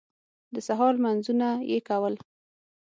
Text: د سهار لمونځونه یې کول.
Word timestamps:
د 0.53 0.55
سهار 0.67 0.93
لمونځونه 0.97 1.47
یې 1.69 1.79
کول. 1.87 2.15